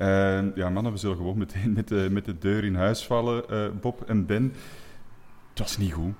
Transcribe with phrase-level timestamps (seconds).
[0.00, 3.44] Uh, ja, mannen, we zullen gewoon meteen met de, met de deur in huis vallen,
[3.50, 4.54] uh, Bob en Ben.
[5.50, 6.14] Het was niet goed.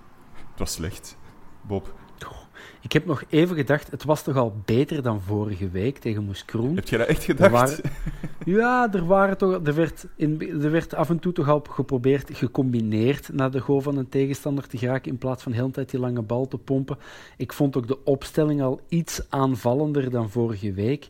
[0.50, 1.16] Het was slecht.
[1.62, 1.94] Bob.
[2.80, 6.74] Ik heb nog even gedacht, het was toch al beter dan vorige week tegen Moeskroen.
[6.74, 7.50] Heb je dat echt gedacht?
[7.50, 7.78] Waren,
[8.60, 12.30] ja, er, waren toch, er, werd in, er werd af en toe toch al geprobeerd,
[12.32, 15.90] gecombineerd naar de goal van een tegenstander te geraken, in plaats van heel de tijd
[15.90, 16.98] die lange bal te pompen.
[17.36, 21.08] Ik vond ook de opstelling al iets aanvallender dan vorige week.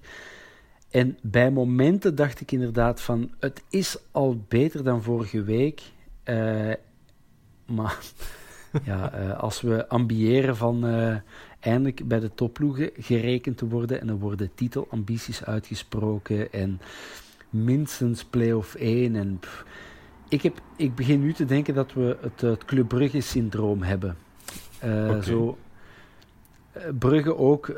[0.91, 5.83] En bij momenten dacht ik inderdaad van, het is al beter dan vorige week.
[6.25, 6.73] Uh,
[7.67, 7.99] maar
[8.85, 11.17] ja, uh, als we ambiëren van uh,
[11.61, 16.81] eindelijk bij de topploegen gerekend te worden en er worden titelambities uitgesproken en
[17.51, 19.65] minstens play-off 1 en pff,
[20.29, 24.17] ik, heb, ik begin nu te denken dat we het, het Club Brugge-syndroom hebben.
[24.83, 25.23] Okay.
[25.23, 25.59] Zo,
[26.99, 27.69] Brugge ook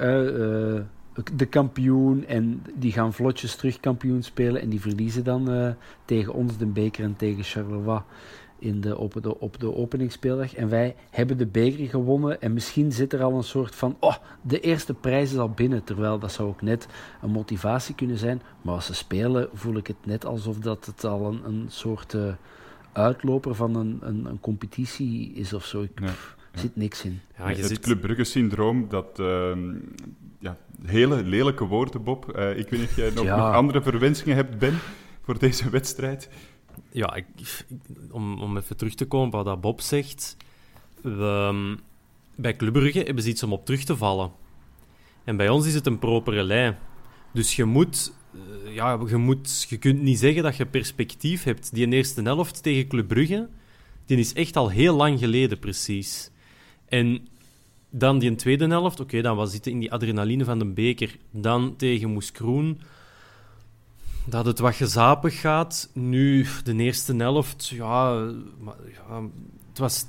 [1.35, 5.71] de kampioen en die gaan vlotjes terug kampioen spelen en die verliezen dan uh,
[6.05, 8.03] tegen ons de beker en tegen Charleroi
[8.63, 10.55] in de, op, de, op de openingsspeeldag.
[10.55, 14.17] En wij hebben de beker gewonnen en misschien zit er al een soort van, oh,
[14.43, 15.85] de eerste prijs is al binnen.
[15.85, 16.87] Terwijl dat zou ook net
[17.23, 18.43] een motivatie kunnen zijn.
[18.63, 22.13] Maar als ze spelen voel ik het net alsof dat het al een, een soort
[22.15, 22.33] uh,
[22.93, 25.83] uitloper van een, een, een, competitie is of zo.
[25.83, 26.07] Ik, ja.
[26.07, 27.21] pff, zit niks in.
[27.39, 27.81] Ja, het zit...
[27.81, 29.19] Club Brugge-syndroom, dat...
[29.19, 29.53] Uh,
[30.43, 32.37] ja, hele lelijke woorden, Bob.
[32.39, 33.37] Uh, ik weet niet of jij nog, Ja.
[33.37, 34.79] nog andere verwensingen hebt, Ben,
[35.23, 36.29] voor deze wedstrijd.
[36.91, 37.27] Ja, ik,
[38.11, 40.37] om, om even terug te komen op wat dat Bob zegt.
[41.03, 41.79] We, um,
[42.37, 44.31] bij Club Brugge hebben ze iets om op terug te vallen.
[45.25, 46.77] En bij ons is het een propere lei.
[47.33, 48.13] Dus je moet...
[48.35, 51.75] uh, Ja, je, moet, je kunt niet zeggen dat je perspectief hebt.
[51.75, 53.49] Die eerste helft tegen Club Brugge,
[54.07, 56.31] die is echt al heel lang geleden precies.
[56.89, 57.27] En
[57.95, 61.17] dan die tweede helft, oké, dan was zitten in die adrenaline van de beker.
[61.31, 62.81] Dan tegen Moeskroen,
[64.25, 65.91] dat het wat gezapig gaat.
[65.93, 68.31] Nu, de eerste helft, ja...
[68.59, 68.75] Maar,
[69.69, 70.07] het was...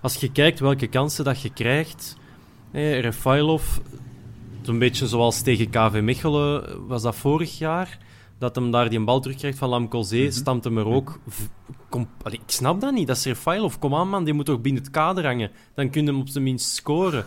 [0.00, 2.16] Als je kijkt welke kansen dat je krijgt...
[2.70, 3.78] Hey, Refailov,
[4.64, 7.98] een beetje zoals tegen KV Mechelen was dat vorig jaar...
[8.38, 10.36] Dat hem daar die bal terugkrijgt van Lamkelzee, mm -hmm.
[10.36, 11.18] stamt hem er ook...
[11.88, 13.76] Kom, allee, ik snap dat niet, dat is Refailov.
[13.78, 15.50] Kom aan, man, die moet toch binnen het kader hangen.
[15.74, 17.24] Dan kun je hem op zijn minst scoren.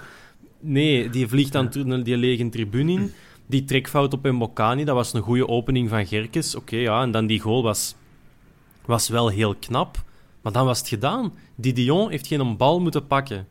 [0.60, 1.70] Nee, die vliegt dan
[2.04, 3.12] die lege tribune in.
[3.46, 6.56] Die trekfout op Mbokani, dat was een goede opening van Gerkes.
[6.56, 7.96] Oké, okay, ja, en dan die goal was,
[8.86, 10.04] was wel heel knap.
[10.42, 11.34] Maar dan was het gedaan.
[11.56, 13.48] Die Dion heeft geen bal moeten pakken.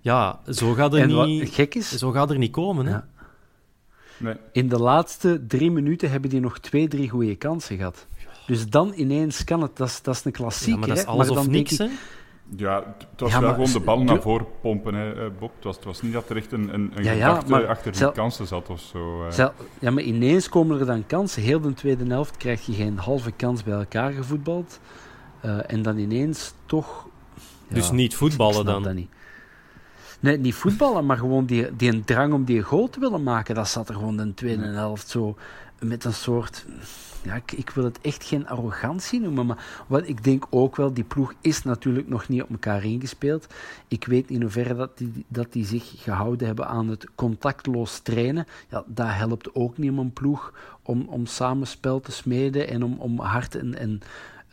[0.00, 2.86] Ja, zo gaat er, en niet, gek is, zo gaat er niet komen.
[2.86, 2.92] Hè?
[2.92, 3.08] Ja.
[4.18, 4.34] Nee.
[4.52, 8.06] In de laatste drie minuten hebben die nog twee, drie goede kansen gehad.
[8.46, 9.76] Dus dan ineens kan het.
[9.76, 10.80] Dat is, dat is een klassieker.
[10.80, 11.78] Ja, maar dat is alles of niks, ik...
[11.78, 11.86] hè?
[12.56, 15.54] Ja, het was ja, wel gewoon de bal naar voren pompen, hè, Bob.
[15.54, 17.92] Het was, het was niet dat er echt een, een, een ja, gedachte ja, achter
[17.92, 18.12] die zel...
[18.12, 19.26] kansen zat of zo.
[19.30, 19.52] Zel...
[19.78, 21.42] Ja, maar ineens komen er dan kansen.
[21.42, 24.80] Heel de tweede helft krijg je geen halve kans bij elkaar gevoetbald.
[25.44, 27.06] Uh, en dan ineens toch...
[27.68, 28.82] dus niet voetballen dan?
[28.82, 29.10] Dat niet.
[30.20, 33.54] Nee, niet voetballen, maar gewoon die, die een drang om die goal te willen maken,
[33.54, 35.36] dat zat er gewoon in de tweede helft zo
[35.78, 36.66] met een soort
[37.22, 40.92] ja, ik, ik, wil het echt geen arrogantie noemen, maar wat ik denk ook wel,
[40.92, 43.46] die ploeg is natuurlijk nog niet op elkaar ingespeeld.
[43.88, 48.46] Ik weet in hoeverre dat die, dat die zich gehouden hebben aan het contactloos trainen.
[48.68, 52.96] Ja, dat helpt ook niet om een ploeg om, om samenspel te smeden en om,
[52.98, 54.00] om hard en, en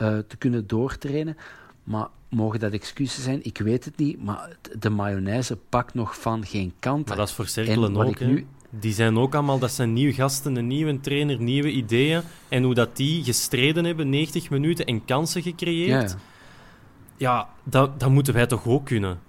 [0.01, 1.37] uh, te kunnen doortrainen.
[1.83, 3.39] Maar mogen dat excuses zijn?
[3.43, 7.07] Ik weet het niet, maar de mayonaise pakt nog van geen kant.
[7.07, 10.55] Maar dat is voor cirkelen ook, nu, die zijn ook allemaal, dat zijn nieuwe gasten,
[10.55, 12.21] een nieuwe trainer, nieuwe ideeën.
[12.49, 16.11] En hoe dat die gestreden hebben, 90 minuten en kansen gecreëerd.
[16.11, 16.17] Ja,
[17.17, 19.19] ja dat, dat moeten wij toch ook kunnen.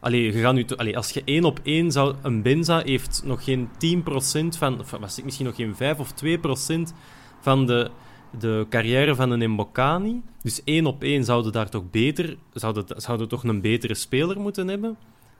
[0.00, 2.14] Allee, je gaat nu allee, als je één op één zou...
[2.22, 4.80] Een Benza heeft nog geen 10% van...
[4.80, 6.94] Of was ik misschien nog geen 5 of 2%
[7.40, 7.90] van de,
[8.38, 10.22] de carrière van een Mbokani.
[10.42, 12.36] Dus één op één zouden daar toch beter...
[12.52, 14.96] Zouden, zouden toch een betere speler moeten hebben.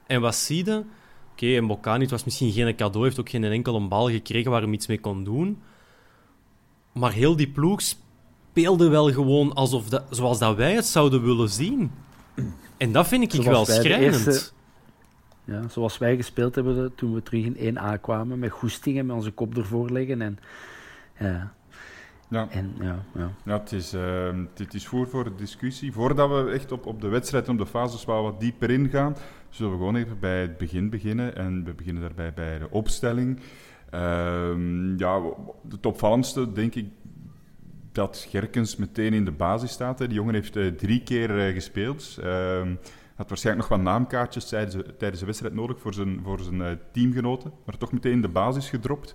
[0.07, 0.85] En wat zie je?
[1.33, 4.63] Oké, en Bocani, het was misschien geen cadeau, heeft ook geen enkele bal gekregen waar
[4.63, 5.59] hij iets mee kon doen.
[6.93, 11.49] Maar heel die ploeg speelde wel gewoon alsof dat, zoals dat wij het zouden willen
[11.49, 11.91] zien.
[12.77, 14.55] En dat vind ik wel schrijnend.
[15.45, 19.31] ja, zoals wij gespeeld hebben toen we terug in 1A kwamen, met goestingen, met onze
[19.31, 20.23] kop ervoor leggen.
[20.23, 20.39] En,
[21.19, 21.55] ja.
[22.29, 22.49] Ja.
[22.51, 23.31] En, ja, ja.
[23.45, 25.93] ja het, is, uh, het is voer voor de discussie.
[25.93, 29.17] Voordat we echt op, op de wedstrijd, op de fases wat dieper ingaan,
[29.49, 31.37] zullen we gewoon even bij het begin beginnen.
[31.37, 33.41] En we beginnen daarbij bij de opstelling.
[33.95, 34.51] Uh,
[34.97, 35.23] ja,
[35.69, 36.87] het opvallendste denk ik
[37.93, 39.99] dat Gerkens meteen in de basis staat.
[39.99, 40.07] Hè.
[40.07, 42.19] Die jongen heeft uh, drie keer uh, gespeeld.
[42.25, 42.63] Uh,
[43.15, 46.61] had waarschijnlijk nog wat naamkaartjes tijdens de, tijdens de wedstrijd nodig voor zijn, voor zijn
[46.61, 47.53] uh, teamgenoten.
[47.65, 49.15] Maar toch meteen in de basis gedropt.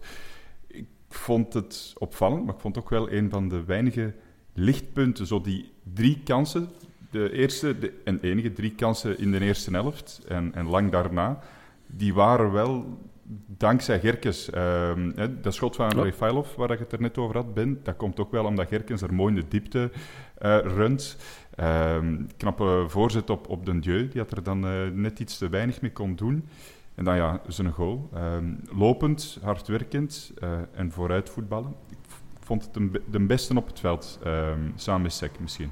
[1.14, 4.14] Ik vond het opvallend, maar ik vond ook wel een van de weinige
[4.54, 5.28] lichtpunten.
[5.28, 6.70] Zo die drie kansen
[7.12, 11.40] de eerste de, en enige drie kansen in de eerste helft en, en lang daarna,
[11.88, 12.98] die waren wel
[13.48, 14.50] dankzij Gerkes.
[14.54, 14.92] Uh,
[15.42, 16.02] dat schot van.
[16.02, 19.02] Refailov, waar ik het er net over had, Ben, dat komt ook wel omdat Gerkens
[19.02, 19.92] er mooi in de diepte
[20.42, 21.18] uh, runt.
[21.60, 21.98] Uh,
[22.38, 25.82] knappe voorzet op, op Den Dieu, die had er dan uh, net iets te weinig
[25.82, 26.48] mee kon doen.
[26.96, 28.10] En dan ja, zijn goal.
[28.14, 31.76] Ehm, lopend, hardwerkend uh, en vooruit voetballen.
[31.90, 31.98] Ik
[32.40, 35.72] vond het de, de beste op het veld, ehm, samen met Sek misschien.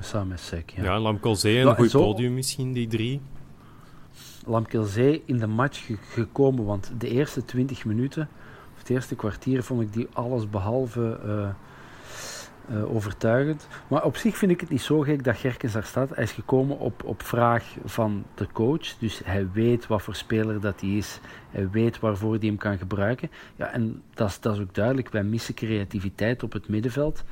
[0.00, 0.82] Samen met Sek, ja.
[0.82, 3.20] Ja, Lamkelzee en een goed podium misschien, die drie.
[4.46, 8.28] Lamkelzee in de match gekomen, want de eerste 20 minuten,
[8.72, 11.48] of het eerste kwartier, vond ik die alles behalve uh,
[12.70, 13.68] uh, overtuigend.
[13.88, 16.14] Maar op zich vind ik het niet zo gek dat Gerkens daar staat.
[16.14, 20.60] Hij is gekomen op, op vraag van de coach, dus hij weet wat voor speler
[20.60, 21.20] dat hij is.
[21.50, 23.30] Hij weet waarvoor hij hem kan gebruiken.
[23.56, 25.08] Ja, en dat is, dat is ook duidelijk.
[25.08, 27.24] Wij missen creativiteit op het middenveld.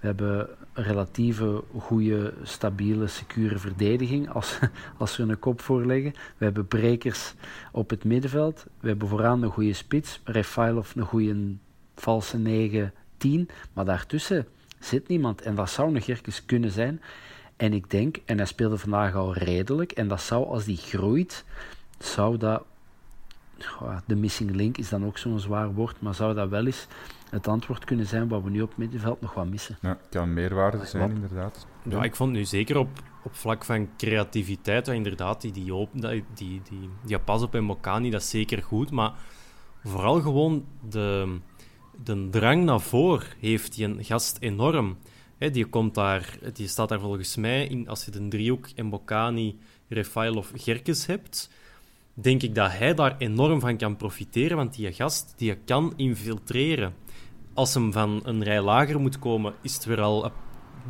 [0.00, 4.58] We hebben een relatieve goede, stabiele, secure verdediging als,
[4.98, 6.12] als we een kop voorleggen.
[6.36, 7.34] We hebben brekers
[7.72, 8.66] op het middenveld.
[8.80, 10.20] We hebben vooraan een goede spits.
[10.24, 11.54] Refailov een goede
[11.94, 12.38] valse
[13.26, 13.30] 9-10.
[13.72, 14.46] Maar daartussen
[14.80, 15.42] zit niemand.
[15.42, 17.02] En dat zou een Gerkes kunnen zijn.
[17.56, 19.92] En ik denk, en hij speelde vandaag al redelijk.
[19.92, 21.44] En dat zou, als die groeit,
[21.98, 22.64] zou dat...
[24.06, 26.86] De missing link is dan ook zo'n zwaar woord, maar zou dat wel eens
[27.30, 29.78] het antwoord kunnen zijn wat we nu op het middenveld nog wat missen.
[29.80, 31.10] Ja, het kan meerwaarde zijn, wat?
[31.10, 31.66] inderdaad.
[31.82, 32.88] Ja, ik vond nu zeker op,
[33.22, 37.64] op vlak van creativiteit, ja, inderdaad, die, die, die, die, die, die pas op en
[37.64, 39.12] Mokani, dat is zeker goed, maar
[39.84, 41.38] vooral gewoon de,
[42.04, 44.98] de drang naar voren heeft die een gast enorm.
[45.52, 49.58] Die, komt daar, die staat daar volgens mij in, als je de driehoek en Bocani,
[50.34, 51.50] of Gerkes hebt,
[52.14, 56.94] denk ik dat hij daar enorm van kan profiteren, want die gast die kan infiltreren
[57.54, 60.32] als hem van een rij lager moet komen, is het weer al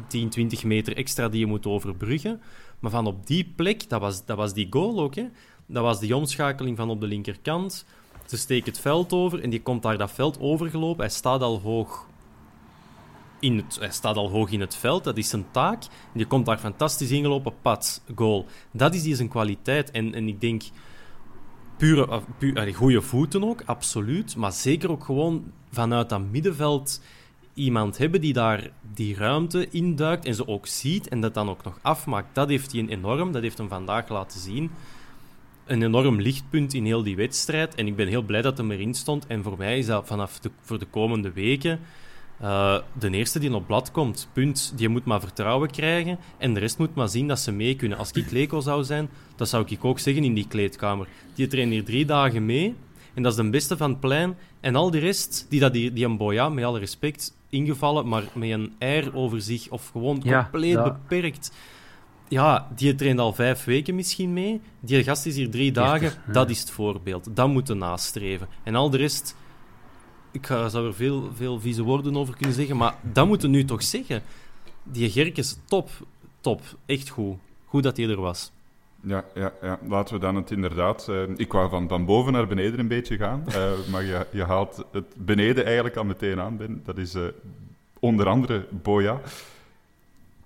[0.08, 2.40] 10, 20 meter extra die je moet overbruggen.
[2.78, 5.26] Maar van op die plek, dat was, dat was die goal ook, hè?
[5.66, 7.87] dat was die omschakeling van op de linkerkant.
[8.30, 11.04] Ze steken het veld over en die komt daar dat veld overgelopen.
[11.04, 12.06] Hij staat al hoog
[13.40, 15.82] in het, hij staat al hoog in het veld, dat is zijn taak.
[15.82, 18.46] En die komt daar fantastisch ingelopen, pat, goal.
[18.70, 19.90] Dat is die zijn kwaliteit.
[19.90, 20.62] En, en ik denk,
[21.76, 24.37] pure, eh, pure goede voeten ook, absoluut.
[24.37, 27.00] Maar zeker ook gewoon vanuit dat middenveld
[27.54, 31.64] iemand hebben die daar die ruimte induikt en ze ook ziet en dat dan ook
[31.64, 32.34] nog afmaakt.
[32.34, 34.70] Dat heeft hij enorm, dat heeft hem vandaag laten zien.
[35.67, 37.75] Een enorm lichtpunt in heel die wedstrijd.
[37.75, 39.26] En ik ben heel blij dat hij erin stond.
[39.26, 41.81] En voor mij is dat vanaf de, voor de komende weken
[42.43, 44.29] uh, de eerste die op blad komt.
[44.33, 44.73] Punt.
[44.76, 46.19] Die moet maar vertrouwen krijgen.
[46.38, 47.99] En de rest moet maar zien dat ze mee kunnen.
[47.99, 51.09] Als ik Leko zou zijn, dat zou ik ook zeggen in die kleedkamer.
[51.35, 52.75] Die trainen hier drie dagen mee.
[53.14, 54.37] En dat is de beste van het plein.
[54.61, 58.25] En al die rest, die, dat die, die een boya, met alle respect, ingevallen, maar
[58.35, 61.52] met een air over zich, of gewoon compleet beperkt.
[62.30, 64.60] Ja, die traint al vijf weken misschien mee.
[64.80, 66.12] Die gast is hier drie dagen.
[66.32, 67.37] Dat is het voorbeeld.
[67.37, 68.49] Dat moeten nastreven.
[68.62, 69.34] En al de rest
[70.30, 73.56] ik ga, zou er veel, veel vieze woorden over kunnen zeggen, maar dat moeten we
[73.56, 74.22] nu toch zeggen.
[74.82, 75.90] Die Gerkes, top,
[76.40, 77.37] top, echt goed.
[77.64, 78.52] Goed dat hij er was.
[79.02, 81.06] Ja, ja, ja, laten we dan het inderdaad...
[81.10, 84.44] Uh, ik wou van, van boven naar beneden een beetje gaan, uh, maar je, je
[84.44, 86.82] haalt het beneden eigenlijk al meteen aan, Ben.
[86.84, 87.22] Dat is uh,
[87.99, 89.20] onder andere Boya.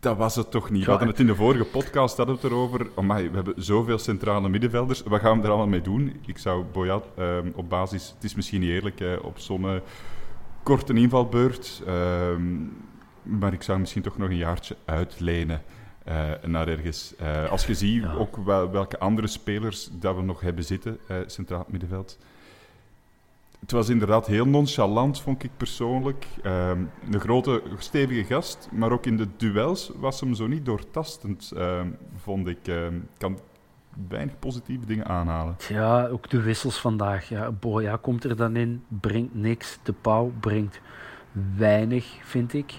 [0.05, 0.85] Dat was het toch niet.
[0.85, 2.87] We hadden het in de vorige podcast hadden het erover.
[2.95, 5.03] Amai, we hebben zoveel centrale middenvelders.
[5.03, 6.21] Wat gaan we er allemaal mee doen?
[6.27, 8.13] Ik zou Boya ehm, op basis...
[8.15, 9.81] Het is misschien niet eerlijk, hè, op zo'n
[10.63, 11.83] korte invalbeurt...
[11.87, 12.43] Ehm,
[13.23, 15.63] maar ik zou misschien toch nog een jaartje uitlenen.
[16.09, 17.15] Uh, naar ergens.
[17.23, 21.65] Uh, als je ziet ook wel, welke andere spelers dat we nog hebben zitten, centraal
[21.69, 22.19] middenveld.
[23.65, 26.27] Het was inderdaad heel nonchalant, vond ik persoonlijk.
[26.43, 31.53] Ehm, een grote, stevige gast, maar ook in de duels was hem zo niet doortastend,
[31.57, 32.69] ehm, vond ik.
[32.69, 33.39] Ehm, kan
[34.09, 35.57] weinig positieve dingen aanhalen.
[35.69, 37.29] Ja, ook de wissels vandaag.
[37.29, 39.79] Ja, komt er dan in, brengt niks.
[39.83, 40.81] De Pauw brengt
[41.57, 42.73] weinig, vind ik.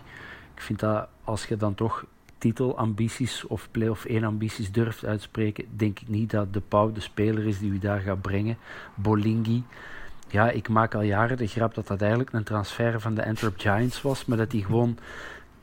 [0.53, 2.05] Ik vind dat als je dan toch
[2.37, 7.47] titelambities of play-off 1 ambities durft uitspreken, denk ik niet dat de Pauw de speler
[7.47, 8.57] is die u daar gaat brengen.
[8.95, 9.63] Bolingi,
[10.35, 13.59] ja, ik maak al jaren de grap dat dat eigenlijk een transfer van de Antwerp
[13.59, 14.97] Giants was, maar dat hij gewoon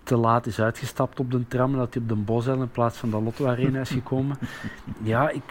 [0.03, 2.99] te laat is uitgestapt op de tram en dat hij op de Bosel in plaats
[2.99, 4.39] van de Lotto Arena is gekomen.
[5.13, 5.43] ja, ik,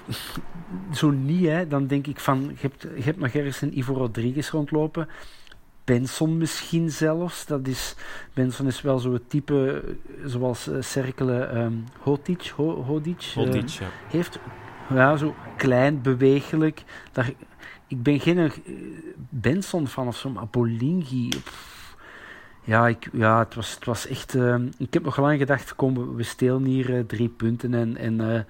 [0.94, 1.68] zo niet, hè.
[1.68, 5.08] Dan denk ik van, je hebt, je hebt nog ergens een Ivo Rodriguez rondlopen.
[5.84, 7.46] Benson misschien zelfs.
[7.46, 7.96] Dat is,
[8.34, 9.84] Benson is wel zo'n type
[10.26, 13.88] zoals uh, Cerkelen um, Hotic, Ho, Hodic, Hodic uh, ja.
[14.08, 14.40] heeft.
[14.90, 16.84] Ja, zo klein, bewegelijk.
[17.12, 17.34] Daar,
[17.92, 18.52] ik ben geen uh,
[19.30, 21.30] Benson van of zo, maar Bolingi.
[21.30, 21.96] Pff,
[22.64, 24.36] ja, ik, ja het, was, het was echt.
[24.36, 27.98] Ehm, ik heb nog lang gedacht: kom, we stelen hier eh, drie punten en.
[27.98, 28.46] en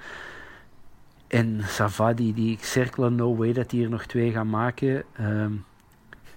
[1.32, 5.04] en Savadi, die cirkelen, no way dat die hier nog twee gaan maken.
[5.20, 5.66] Um,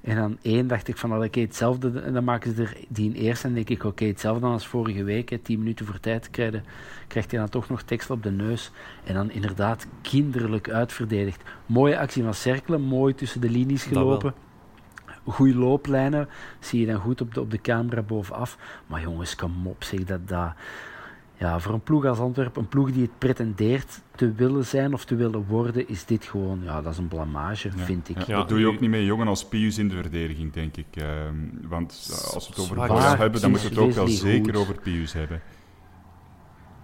[0.04, 2.00] en dan één dacht ik van, oké, okay, hetzelfde.
[2.00, 3.46] En dan maken ze er die in eerste.
[3.46, 5.28] En denk ik, oké, okay, hetzelfde dan als vorige week.
[5.28, 6.64] Hè, tien minuten voor tijd krijgen,
[7.08, 8.70] krijgt hij dan toch nog tekst op de neus.
[9.04, 11.42] En dan inderdaad kinderlijk uitverdedigd.
[11.66, 14.34] Mooie actie van Cerkelen, mooi tussen de linies gelopen.
[15.25, 16.28] Goeie looplijnen,
[16.61, 18.58] zie je dan goed op de, op de camera bovenaf.
[18.87, 20.28] Maar jongens, kom op, zeg dat...
[20.28, 20.52] dat
[21.44, 25.04] ja, voor een ploeg als Antwerpen, een ploeg die het pretendeert te willen zijn of
[25.04, 28.22] te willen worden, is dit gewoon, ja, dat is een blamage, vind ik.
[28.22, 30.86] Ja, dat doe je ook niet met jongen als Pius in de verdediging, denk ik.
[30.94, 31.06] Uh,
[31.62, 31.90] want
[32.34, 34.62] als we het over Pius hebben, dan moeten we het ook wel zeker goed.
[34.62, 35.40] over Pius hebben.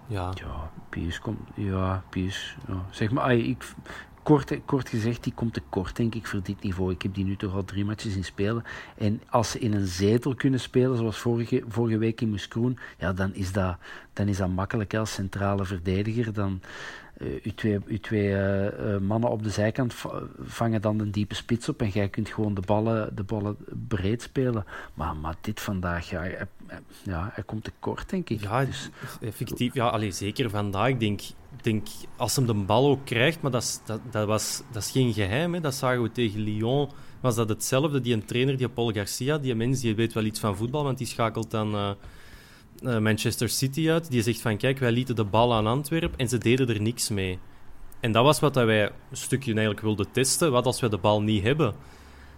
[0.07, 0.31] Ja.
[0.33, 2.85] Ja, Pius komt, ja, Pius, ja.
[2.89, 3.73] zeg maar, ik,
[4.23, 6.91] kort, kort gezegd, die komt te kort, denk ik, voor dit niveau.
[6.91, 8.63] Ik heb die nu toch al drie matches in spelen.
[8.97, 13.13] En als ze in een zetel kunnen spelen, zoals vorige, vorige week in Moeskroen, ja,
[13.13, 13.77] dan is dat,
[14.13, 16.33] dan is dat makkelijk als centrale verdediger.
[16.33, 16.61] Dan,
[17.21, 19.95] uw twee, uw twee uh, uh, mannen op de zijkant
[20.39, 24.21] vangen dan een diepe spits op en jij kunt gewoon de ballen, de ballen breed
[24.21, 24.65] spelen.
[24.93, 26.47] Maar, maar dit vandaag, ja, hij,
[27.03, 28.41] ja, hij komt te kort, denk ik.
[28.41, 28.89] Ja, dus,
[29.21, 29.73] effectief.
[29.73, 30.87] Ja, allee, zeker vandaag.
[30.87, 31.21] Ik denk,
[31.61, 34.91] denk, als hem de bal ook krijgt, maar dat is, dat, dat was, dat is
[34.91, 35.53] geen geheim.
[35.53, 35.59] Hè.
[35.59, 36.89] Dat zagen we tegen Lyon.
[37.19, 38.01] Was dat hetzelfde?
[38.01, 40.97] Die een trainer, die Paul Garcia, die mens, die weet wel iets van voetbal, want
[40.97, 41.75] die schakelt dan...
[41.75, 41.91] Uh,
[42.81, 44.11] Manchester City uit.
[44.11, 47.09] Die zegt van kijk, wij lieten de bal aan Antwerpen en ze deden er niks
[47.09, 47.39] mee.
[47.99, 50.51] En dat was wat dat wij een stukje eigenlijk wilden testen.
[50.51, 51.73] Wat als we de bal niet hebben?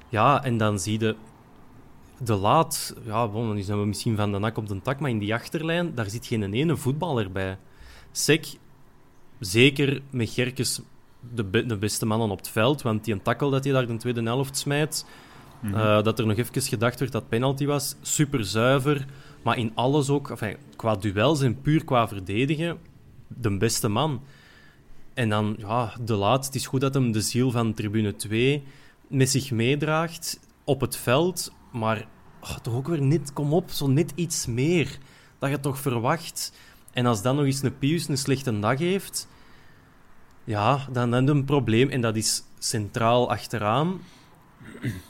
[0.09, 1.15] Ja, en dan zie je
[2.17, 2.95] de laat.
[3.05, 5.33] Ja, bon, dan zijn we misschien van de nak op de tak, maar in die
[5.33, 7.57] achterlijn, daar zit geen ene voetballer bij.
[8.11, 8.45] Sek,
[9.39, 10.81] zeker met Gerkes
[11.33, 13.87] de, be de beste mannen op het veld, want die een takkel dat hij daar
[13.87, 15.05] de tweede helft smijt,
[15.59, 15.79] mm -hmm.
[15.79, 19.05] uh, dat er nog even gedacht werd dat penalty was, super zuiver.
[19.43, 22.77] Maar in alles ook, enfin, qua duels en puur qua verdedigen,
[23.27, 24.21] de beste man.
[25.13, 26.45] En dan, ja, de laat.
[26.45, 28.63] Het is goed dat hem de ziel van tribune 2
[29.07, 31.53] met zich meedraagt op het veld.
[31.71, 32.07] Maar
[32.41, 34.97] oh, toch ook weer niet, kom op, zo net iets meer.
[35.39, 36.53] Dat je toch verwacht.
[36.91, 39.27] En als dan nog eens een Pius een slechte dag heeft,
[40.43, 41.89] ja, dan heb je een probleem.
[41.89, 43.99] En dat is centraal achteraan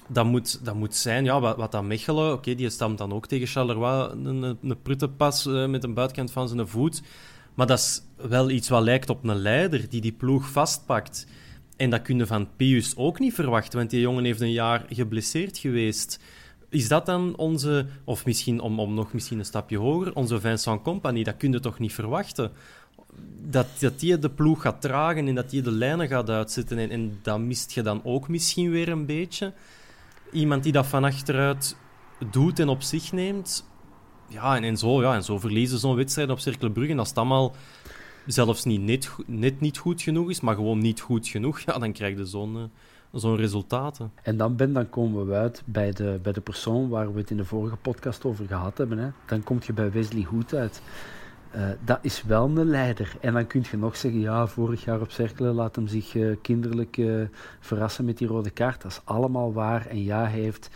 [0.07, 3.47] dat moet, dat moet zijn, ja, wat, dat Mechelen, oké, die stamt dan ook tegen
[3.47, 7.01] Charleroi een, een pruttenpas uh, met een buitenkant van zijn voet.
[7.53, 11.27] Maar dat is wel iets wat lijkt op een leider die die ploeg vastpakt.
[11.77, 14.85] En dat kun je van Pius ook niet verwachten, want die jongen heeft een jaar
[14.89, 16.19] geblesseerd geweest.
[16.69, 20.81] Is dat dan onze, of misschien om, om nog misschien een stapje hoger, onze Vincent
[20.81, 21.23] Company?
[21.23, 22.51] Dat kun je toch niet verwachten?
[23.41, 26.77] Dat, dat die de ploeg gaat dragen en dat die de lijnen gaat uitzetten.
[26.77, 29.53] En, en dat mist je dan ook misschien weer een beetje.
[30.31, 31.75] Iemand die dat van achteruit
[32.31, 33.65] doet en op zich neemt.
[34.27, 36.97] Ja, en, en, zo, ja, en zo verliezen zo'n wedstrijd op Cirkel Brugge.
[36.97, 37.55] Als het allemaal
[38.25, 41.91] zelfs niet net, net niet goed genoeg is, maar gewoon niet goed genoeg, ja, dan
[41.91, 42.71] krijg je zo'n
[43.19, 44.11] zo'n resultaten.
[44.23, 47.31] En dan, Ben, dan komen we uit bij de, bij de persoon waar we het
[47.31, 48.97] in de vorige podcast over gehad hebben.
[48.97, 49.09] Hè.
[49.25, 50.81] Dan kom je bij Wesley Hoed uit.
[51.55, 53.13] Uh, dat is wel een leider.
[53.21, 56.35] En dan kun je nog zeggen, ja, vorig jaar op Cerkelen laat hem zich uh,
[56.41, 57.25] kinderlijk uh,
[57.59, 58.81] verrassen met die rode kaart.
[58.81, 59.85] Dat is allemaal waar.
[59.85, 60.69] En ja, hij heeft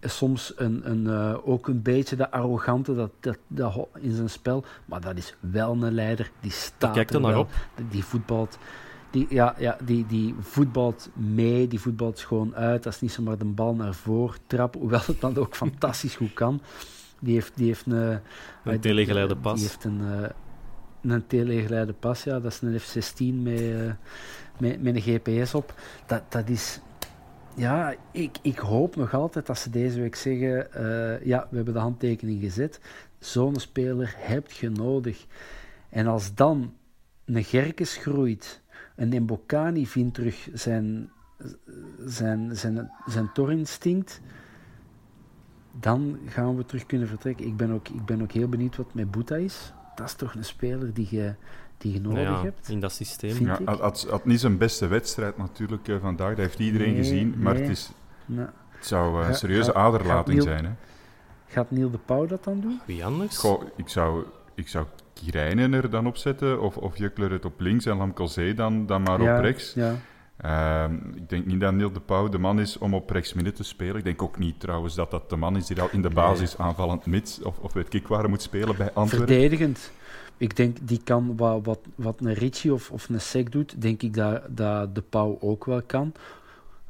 [0.00, 1.08] soms een, een,
[1.44, 4.64] ook een beetje de arrogante dat, dat, dat, in zijn spel.
[4.84, 6.30] Maar dat is wel een leider.
[6.40, 7.50] Die staat Kijk er naar op.
[7.90, 8.58] Die voetbalt
[9.16, 12.82] die, ja, ja, die, die voetbalt mee, die voetbalt gewoon uit.
[12.82, 16.32] Dat is niet zomaar de bal naar voren trappen, hoewel het dan ook fantastisch goed
[16.32, 16.60] kan.
[17.20, 18.20] Die heeft, die heeft een...
[18.64, 19.58] Een telegeleide pas.
[19.58, 20.32] Die heeft een,
[21.02, 22.40] een telegeleide pas, ja.
[22.40, 23.96] Dat is een F-16 met,
[24.58, 25.74] met, met een GPS op.
[26.06, 26.80] Dat, dat is...
[27.54, 30.68] Ja, ik, ik hoop nog altijd dat ze deze week zeggen...
[30.76, 32.80] Uh, ja, we hebben de handtekening gezet.
[33.18, 35.26] Zo'n speler heb je nodig.
[35.88, 36.74] En als dan
[37.24, 38.62] een Gerkes groeit
[38.96, 41.10] en Mbokani vindt terug zijn,
[42.06, 44.20] zijn, zijn, zijn torinstinct,
[45.80, 47.46] dan gaan we terug kunnen vertrekken.
[47.46, 49.72] Ik ben ook, ik ben ook heel benieuwd wat met Boeta is.
[49.94, 51.34] Dat is toch een speler die je,
[51.78, 52.68] die je nodig ja, hebt.
[52.68, 53.46] In dat systeem.
[53.46, 57.34] Ja, had, had niet zijn beste wedstrijd natuurlijk uh, vandaag, dat heeft iedereen nee, gezien.
[57.38, 57.62] Maar nee.
[57.62, 57.90] het, is,
[58.26, 60.64] Nou, het zou uh, een Ga- serieuze ga- aderlating gaat Niel- zijn.
[60.64, 60.70] Hè?
[61.46, 62.80] gaat Niel de Pauw dat dan doen?
[62.86, 63.38] Wie anders?
[63.38, 67.60] Goh, ik zou, ik zou Kirijnen er dan op zetten, of, of Jukkler het op
[67.60, 69.74] links en Lamkelzee dan, dan maar ja, op rechts.
[69.74, 69.94] Ja.
[70.36, 73.54] Ehm, ik denk niet dat Neil de Pauw de man is om op rechts midden
[73.54, 73.96] te spelen.
[73.96, 76.58] Ik denk ook niet trouwens dat dat de man is die al in de basis
[76.58, 79.28] aanvallend mid of, of weet ik waar moet spelen bij Antwerpen.
[79.28, 79.92] Verdedigend.
[80.36, 84.02] Ik denk, die kan wat, wat, wat een Ritchie of, of een Sek doet, denk
[84.02, 86.12] ik dat, dat de Pauw ook wel kan.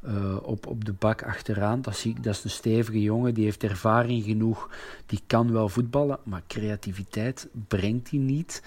[0.01, 3.43] Eh, op, op de bak achteraan, dat, zie ik, dat is een stevige jongen, die
[3.43, 4.69] heeft ervaring genoeg,
[5.05, 8.63] die kan wel voetballen, maar creativiteit brengt hij niet.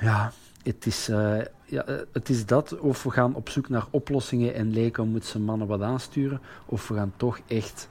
[0.00, 0.32] Ja,
[0.64, 4.54] het is, eh, ja, eh, het is dat, of we gaan op zoek naar oplossingen
[4.54, 7.88] en Leko moet zijn mannen wat aansturen, of we gaan toch echt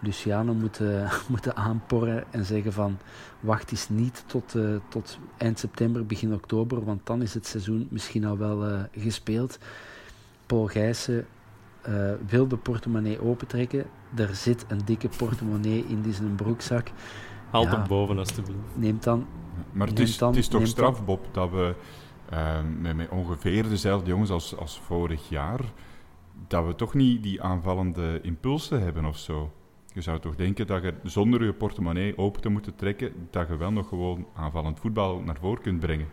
[0.00, 2.98] Luciano moeten, moeten aanporren en zeggen van
[3.40, 7.86] wacht eens niet tot, eh, tot eind september, begin oktober, want dan is het seizoen
[7.90, 9.58] misschien al wel eh, gespeeld.
[10.46, 11.26] Paul Gijssen
[11.82, 11.92] eh,
[12.26, 13.84] wil de portemonnee opentrekken.
[14.14, 16.88] Er zit een dikke portemonnee in die zijn broekzak.
[17.50, 17.70] Haal Ja.
[17.70, 18.58] hem boven, alstublieft.
[18.74, 19.26] Neemt dan
[19.72, 21.74] Maar het is, dan- het is toch straf, Bob, dat we
[22.78, 25.60] met, met ongeveer dezelfde jongens als, als vorig jaar,
[26.46, 29.52] dat we toch niet die aanvallende impulsen hebben of zo.
[29.92, 33.56] Je zou toch denken dat je zonder je portemonnee open te moeten trekken, dat je
[33.56, 36.06] wel nog gewoon aanvallend voetbal naar voren kunt brengen.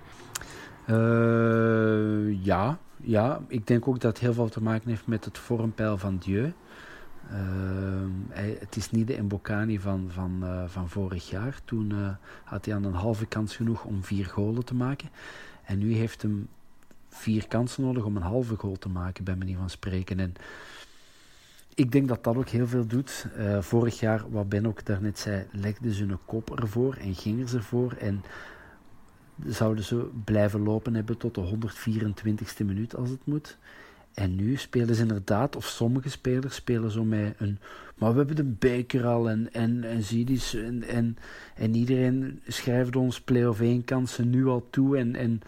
[0.85, 5.37] Eh, ja, ja, ik denk ook dat het heel veel te maken heeft met het
[5.37, 6.53] vormpeil van Dieu.
[7.29, 11.59] Ehm, hij, het is niet de Mbokani van, van, eh, van vorig jaar.
[11.65, 12.09] Toen eh,
[12.43, 15.09] had hij aan een halve kans genoeg om vier golen te maken.
[15.63, 16.47] En nu heeft hem
[17.09, 20.19] vier kansen nodig om een halve goal te maken, bij manier van spreken.
[20.19, 20.33] En
[21.75, 23.27] ik denk dat dat ook heel veel doet.
[23.37, 27.47] Eh, vorig jaar, wat Ben ook daarnet zei, legden ze hun kop ervoor en gingen
[27.47, 27.93] ze ervoor.
[27.93, 28.23] En
[29.45, 33.57] zouden ze blijven lopen hebben tot de 124ste minuut als het moet.
[34.13, 37.57] En nu spelen ze inderdaad, of sommige spelers spelen zo met een.
[37.95, 41.17] Maar we hebben de beker al en, en, en zie die en, en,
[41.55, 44.97] en iedereen schrijft ons play-off 1 kansen nu al toe.
[44.97, 45.41] En, en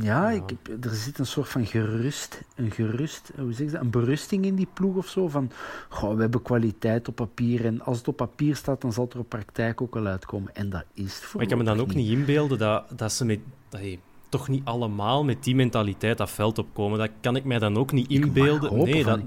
[0.00, 3.80] ja, Ik, heb- er zit een soort van gerust, een gerust, hoe zeg je dat,
[3.80, 5.28] een berusting in die ploeg of zo.
[5.28, 5.50] Van,
[5.88, 9.12] goh, we hebben kwaliteit op papier en als het op papier staat, dan zal het
[9.12, 10.54] er op praktijk ook wel uitkomen.
[10.54, 13.24] En dat is voor Maar ik kan me dan ook niet inbeelden dat, dat ze
[13.24, 13.98] met, je
[14.34, 16.98] toch niet allemaal met die mentaliteit dat veld opkomen.
[16.98, 18.70] Dat kan ik mij dan ook niet Ik inbeelden.
[18.70, 19.20] hopen Nee, dat,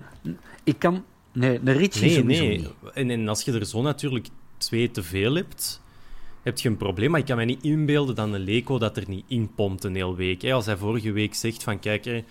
[0.63, 1.03] Ik kan...
[1.33, 1.89] Nee, nee,
[2.23, 2.23] nee.
[2.23, 2.69] niet.
[2.93, 5.81] En, en als je er zo natuurlijk twee te veel hebt,
[6.43, 7.11] heb je een probleem.
[7.11, 9.95] Maar ik kan mij niet inbeelden dat een Leco dat er niet in pompt een
[9.95, 10.41] hele week.
[10.41, 10.53] Hè.
[10.53, 12.23] Als hij vorige week zegt van kijk, hè,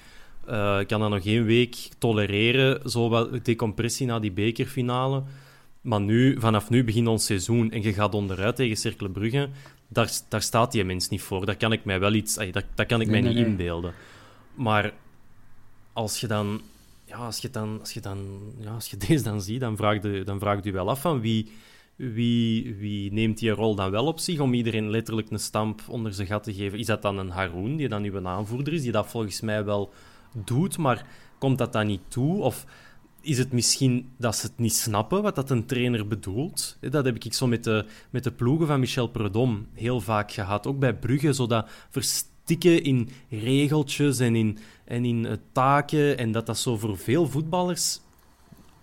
[0.46, 5.22] eh, ik kan dat nog één week tolereren, zo wat decompressie na die bekerfinale.
[5.80, 9.48] Maar nu, vanaf nu begint ons seizoen en je gaat onderuit tegen Cercle Brugge.
[9.88, 11.46] Daar, daar staat die mens niet voor.
[11.46, 12.38] Daar kan ik mij wel iets...
[12.38, 13.94] ay, Dat, dat kan ik Nee, mij nee, niet inbeelden.
[14.54, 14.92] Maar
[15.92, 16.60] als je dan...
[17.04, 20.02] Ja, als je, dan, als je, dan, ja, als je deze dan ziet, dan vraag
[20.02, 21.52] je, dan vraag je wel af van wie,
[21.96, 26.14] wie, wie neemt die rol dan wel op zich om iedereen letterlijk een stamp onder
[26.14, 26.78] zijn gat te geven?
[26.78, 29.92] Is dat dan een Haroon, die dan uw aanvoerder is, die dat volgens mij wel
[30.32, 31.06] doet, maar
[31.38, 32.42] komt dat dan niet toe?
[32.42, 32.66] Of
[33.26, 36.76] is het misschien dat ze het niet snappen wat dat een trainer bedoelt?
[36.80, 40.66] Dat heb ik zo met de, met de ploegen van Michel Predom heel vaak gehad.
[40.66, 46.18] Ook bij Brugge, zo dat verstikken in regeltjes en in, en in eh, taken.
[46.18, 48.00] En dat dat zo voor veel voetballers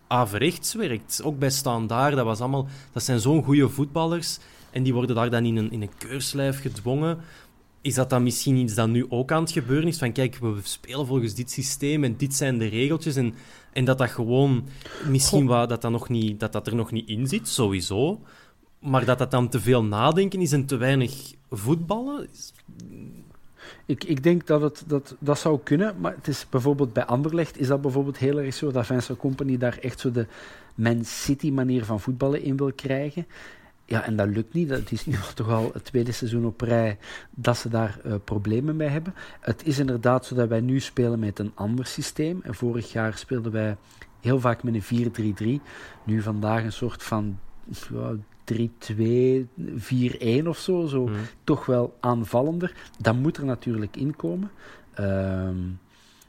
[0.07, 1.21] averechts werkt.
[1.23, 4.39] Ook bij Standaard, dat, was allemaal, dat zijn zo'n goede voetballers.
[4.71, 7.17] En die worden daar dan in een, in een keurslijf gedwongen.
[7.81, 9.97] is dat dan misschien iets dat nu ook aan het gebeuren is?
[9.97, 13.15] Van kijk, we spelen volgens dit systeem en dit zijn de regeltjes.
[13.15, 13.33] En,
[13.73, 14.67] en dat dat gewoon
[15.07, 18.21] misschien wat, dat, dat, nog niet, dat dat er nog niet in zit, sowieso.
[18.79, 22.27] Maar dat dat dan te veel nadenken is en te weinig voetballen.
[23.85, 27.59] Ik, ik denk dat het dat, dat zou kunnen, maar het is bijvoorbeeld bij Anderlecht
[27.59, 30.27] is dat bijvoorbeeld heel erg zo dat Vincent Company daar echt zo de
[30.75, 33.25] Man City manier van voetballen in wil krijgen.
[33.85, 34.69] Ja, en dat lukt niet.
[34.69, 36.97] Het is nu toch al het tweede seizoen op rij
[37.29, 39.13] dat ze daar uh, problemen mee hebben.
[39.39, 42.39] Het is inderdaad zo dat wij nu spelen met een ander systeem.
[42.43, 43.77] En vorig jaar speelden wij
[44.21, 45.63] heel vaak met een 4-3-3.
[46.03, 47.39] Nu vandaag een soort van
[48.53, 50.85] 3-2, 4-1 of zo.
[50.85, 51.15] zo mm.
[51.43, 52.75] Toch wel aanvallender.
[52.99, 54.51] Dat moet er natuurlijk inkomen.
[54.99, 55.79] Um,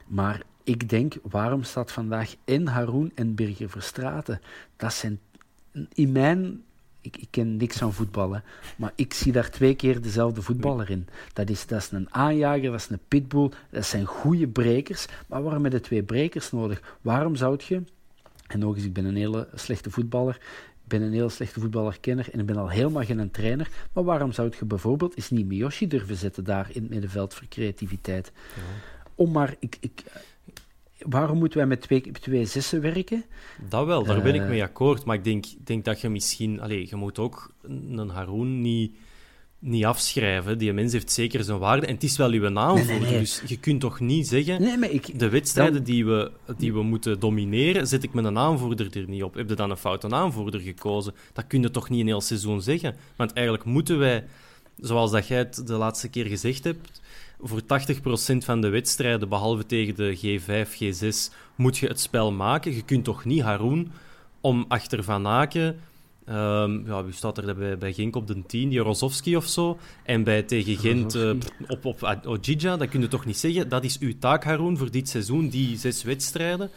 [0.07, 4.41] maar ik denk, waarom staat vandaag in Haroon en Birger Verstraten?
[4.75, 5.19] Dat zijn
[5.93, 6.63] in mijn
[7.05, 8.43] ik, ik, ken niks van voetballen,
[8.77, 11.07] maar ik zie daar twee keer dezelfde voetballer in.
[11.33, 15.05] Dat is, dat is een aanjager, dat is een pitbull, dat zijn goede brekers.
[15.27, 16.97] Maar waarom heb je twee brekers nodig?
[17.01, 17.83] Waarom zou je,
[18.47, 20.35] en nog eens, ik ben een hele slechte voetballer,
[20.83, 24.31] ik ben een heel slechte voetballerkenner en ik ben al helemaal geen trainer, maar waarom
[24.31, 28.31] zou je bijvoorbeeld eens niet Miyoshi durven zetten daar in het middenveld voor creativiteit?
[28.55, 28.61] Ja.
[29.15, 30.03] Om maar, ik, ik,
[30.99, 33.25] waarom moeten wij met twee, twee zessen werken?
[33.69, 35.05] Dat wel, daar ben ik eh, mee akkoord.
[35.05, 36.61] Maar ik denk, denk dat je misschien...
[36.61, 38.95] Allez, je moet ook een Haroon niet,
[39.59, 40.57] niet afschrijven.
[40.57, 41.85] Die mens heeft zeker zijn waarde.
[41.85, 43.09] En het is wel uw aanvoerder.
[43.09, 44.61] Dus je kunt toch niet zeggen...
[44.61, 48.37] Nee, maar ik, de wedstrijden die, we, die we moeten domineren, zet ik met een
[48.37, 49.33] aanvoerder er niet op.
[49.33, 51.13] Heb je dan een foute aanvoerder gekozen?
[51.33, 52.95] Dat kun je toch niet een heel seizoen zeggen?
[53.15, 54.25] Want eigenlijk moeten wij,
[54.77, 57.03] zoals dat jij het de laatste keer gezegd hebt
[57.41, 62.75] voor 80% van de wedstrijden, behalve tegen de G5, G6, moet je het spel maken.
[62.75, 63.91] Je kunt toch niet Haroon
[64.41, 65.79] om achter Van Aken...
[66.29, 68.71] Um, ja, wie staat er bij, bij Genk op de 10?
[68.71, 69.77] Jorozowski of zo.
[70.03, 71.31] En bij tegen Gent uh,
[71.67, 73.69] op, op Ojija, dat kun je toch niet zeggen.
[73.69, 76.69] Dat is uw taak, Haroon, voor dit seizoen, die zes wedstrijden.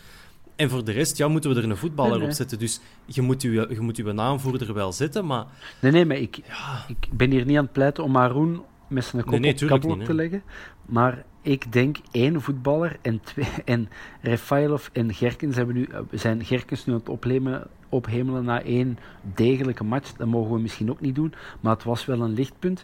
[0.57, 2.59] En voor de rest ja, moeten we er een voetballer op zetten.
[2.59, 5.47] Dus je moet, uw, je moet uw naamvoerder wel zetten, maar...
[5.81, 6.85] Nee, nee, maar ik, ja.
[6.88, 10.05] ik ben hier niet aan het pleiten om Haroon met zijn kop nee, nee, op
[10.05, 10.42] te leggen.
[10.87, 13.88] Maar ik denk één voetballer en, twee, en
[14.20, 18.98] Refailov en Gerkens hebben nu, eh, zijn Gerkens nu aan het opnemen, ophemelen na één
[19.35, 20.12] degelijke match.
[20.12, 22.83] Dat mogen we misschien ook niet doen, maar het was wel een lichtpunt.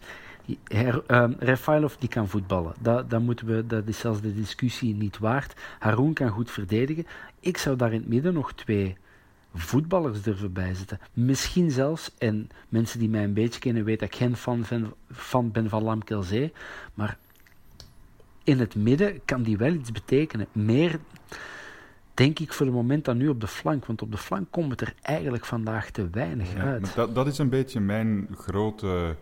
[0.64, 2.74] Her, uh, Refailov die kan voetballen.
[2.80, 5.60] Dat, dat, moeten we, dat is zelfs de discussie niet waard.
[5.78, 7.06] Haroon kan goed verdedigen.
[7.40, 8.96] Ik zou daar in het midden nog twee
[9.54, 10.98] voetballers durven bijzetten.
[11.12, 14.64] Misschien zelfs, en mensen die mij een beetje kennen weten dat ik geen fan,
[15.12, 16.52] fan, ben van Lamkelzee,
[16.94, 17.18] maar
[18.44, 20.46] in het midden kan die wel iets betekenen.
[20.52, 20.98] Meer,
[22.14, 23.86] denk ik, voor het moment dan nu op de flank.
[23.86, 26.94] Want op de flank komt het er eigenlijk vandaag te weinig uit.
[26.94, 29.16] Dat, dat, is een beetje mijn grote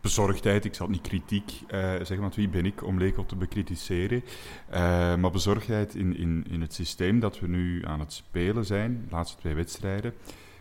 [0.00, 4.22] bezorgdheid, ik zal niet kritiek uh, zeggen, want wie ben ik om Lekel te bekritiseren.
[4.70, 4.76] Uh,
[5.16, 9.14] maar bezorgdheid in, in, in het systeem dat we nu aan het spelen zijn, de
[9.14, 10.14] laatste twee wedstrijden.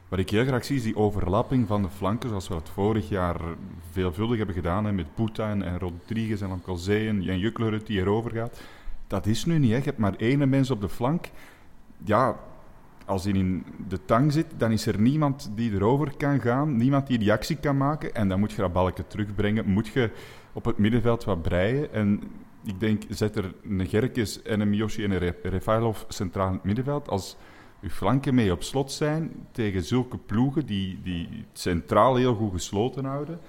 [0.08, 3.10] Wat ik heel graag zie is die overlapping van de flanken, zoals we het vorig
[3.10, 3.41] jaar
[3.91, 8.62] veelvuldig hebben gedaan, met Puta en, Rodriguez en Lamkelzee en Jan die erover gaat.
[9.08, 9.78] Dat is nu niet, hè.
[9.78, 11.30] je hebt maar één mens op de flank.
[12.04, 12.39] Ja,
[13.06, 17.08] als hij in de tang zit, dan is er niemand die erover kan gaan, niemand
[17.08, 18.15] die die actie kan maken.
[18.15, 20.12] En dan moet je dat balken terugbrengen, moet je
[20.54, 21.94] op het middenveld wat breien.
[21.94, 22.22] En
[22.65, 26.63] ik denk, zet er een Gerkes en een Miyoshi en een Refailov centraal in het
[26.63, 27.10] middenveld.
[27.10, 27.38] Als
[27.82, 33.06] uw flanken mee op slot zijn tegen zulke ploegen die, die centraal heel goed gesloten
[33.06, 33.39] houden,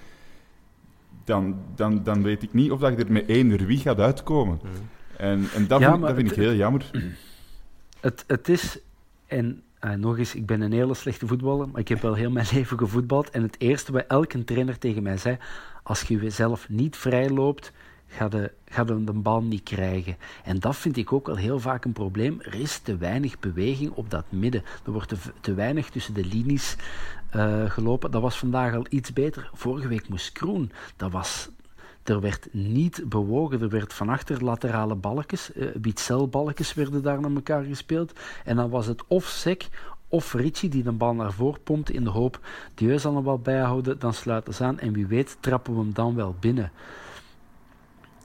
[1.25, 4.61] dan, dan, dan weet ik niet of dat je er met één wie gaat uitkomen.
[5.17, 6.91] En, en dat, vind, dat vind ik heel jammer.
[8.01, 8.79] Het, het is
[9.27, 12.31] en uh, nog eens, ik ben een hele slechte voetballer, maar ik heb wel heel
[12.31, 13.31] mijn leven gevoetbald.
[13.31, 15.39] En het eerste wat elke trainer tegen mij zei,
[15.83, 17.73] als je jezelf niet vrij loopt,
[18.07, 20.17] ga je, ga de, de bal niet krijgen.
[20.45, 22.41] En dat vind ik ook wel heel vaak een probleem.
[22.41, 24.63] Er is te weinig beweging op dat midden.
[24.85, 26.77] Er wordt te, weinig tussen de linies
[27.37, 28.11] uh, gelopen.
[28.11, 29.51] Dat was vandaag al iets beter.
[29.53, 30.73] Vorige week moest Kroen.
[30.97, 31.49] Dat was
[32.09, 33.61] er werd niet bewogen.
[33.61, 35.67] Er werd van achter laterale balkjes, uh,
[36.75, 38.13] werden daar naar elkaar gespeeld.
[38.45, 39.69] En dan was het of Sek
[40.09, 42.41] of Ritchie die de bal naar voren pompt in de hoop,
[42.75, 45.93] die zal hem wel bijhouden, dan sluiten ze aan en wie weet trappen we hem
[45.93, 46.71] dan wel binnen.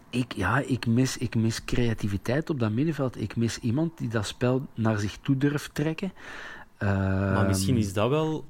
[0.10, 3.22] Ik, ja, ik mis, ik mis creativiteit op dat middenveld.
[3.22, 6.14] Ik mis iemand die dat spel naar zich toe durft trekken.
[6.80, 8.46] maar misschien is dat wel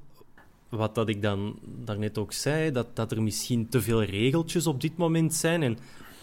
[0.71, 4.81] wat dat ik dan daarnet ook zei, dat, dat er misschien te veel regeltjes op
[4.81, 5.63] dit moment zijn.
[5.63, 5.77] En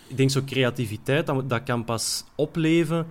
[0.09, 3.07] ik denk zo creativiteit, dat, dat kan pas opleven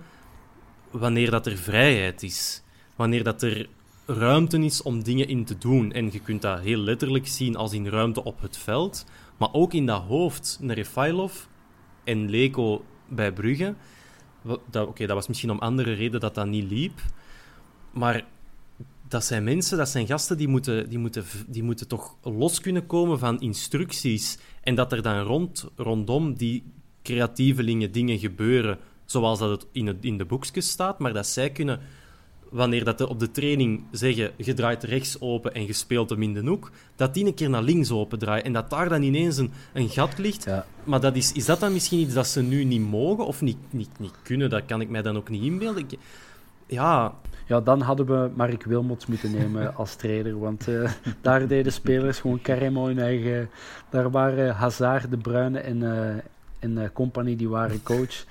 [0.90, 2.62] wanneer dat er vrijheid is.
[2.96, 3.68] Wanneer dat er
[4.06, 5.92] ruimte is om dingen in te doen.
[5.92, 9.72] En je kunt dat heel letterlijk zien als in ruimte op het veld, maar ook
[9.72, 10.58] in dat hoofd.
[10.60, 11.34] Een Refailov
[12.04, 13.74] en Leco bij Brugge.
[14.72, 17.00] Oké, dat was misschien om andere reden dat dat niet liep.
[17.90, 18.24] Maar
[19.08, 22.86] dat zijn mensen, dat zijn gasten die moeten, die moeten, die moeten toch los kunnen
[22.86, 24.38] komen van instructies.
[24.62, 29.96] En dat er dan rond, rondom die creatievelingen dingen gebeuren, zoals dat het in, het,
[30.00, 31.80] in de boekjes staat, maar dat zij kunnen
[32.50, 36.34] wanneer dat op de training zeggen, je draait rechts open en je speelt hem in
[36.34, 39.36] de hoek, dat die een keer naar links open draait en dat daar dan ineens
[39.36, 40.44] een, een gat ligt.
[40.44, 40.66] Ja.
[40.84, 43.56] Maar dat is, is dat dan misschien iets dat ze nu niet mogen of niet,
[43.70, 44.50] niet, niet kunnen?
[44.50, 45.86] Dat kan ik mij dan ook niet inbeelden.
[46.66, 47.14] ja...
[47.48, 52.20] Ja, dan hadden we Mark Wilmots moeten nemen als trainer, want uh, daar deden spelers
[52.20, 53.50] gewoon carrément hun eigen...
[53.90, 56.08] Daar waren Hazard, De Bruyne en, uh,
[56.58, 58.24] en uh, compagnie, die waren coach.